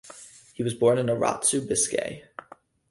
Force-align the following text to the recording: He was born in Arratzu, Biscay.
He 0.55 0.63
was 0.63 0.73
born 0.73 0.97
in 0.97 1.05
Arratzu, 1.11 1.61
Biscay. 1.67 2.23